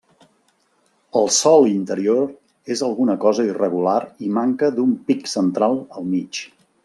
El 1.19 1.29
sòl 1.39 1.67
interior 1.71 2.73
és 2.77 2.81
alguna 2.89 3.17
cosa 3.27 3.45
irregular 3.51 3.99
i 4.29 4.33
manca 4.39 4.71
d'un 4.79 4.97
pic 5.11 5.31
central 5.37 5.81
al 6.01 6.11
mig. 6.15 6.43